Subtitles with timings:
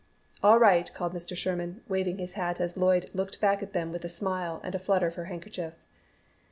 [0.41, 1.37] "All right," called Mr.
[1.37, 4.79] Sherman, waving his hat as Lloyd looked back at them with a smile and a
[4.79, 5.75] flutter of her handkerchief.